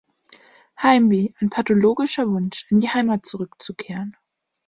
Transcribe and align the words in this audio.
Heimweh, 0.81 1.31
ein 1.39 1.51
pathologischer 1.51 2.27
Wunsch, 2.27 2.65
in 2.71 2.79
die 2.81 2.89
Heimat 2.89 3.23
zurückzukehren. 3.23 4.17